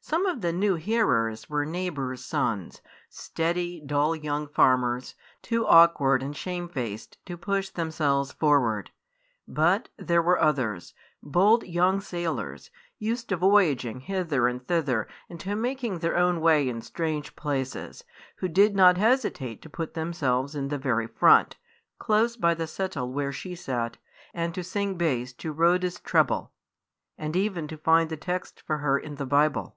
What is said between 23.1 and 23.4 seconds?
where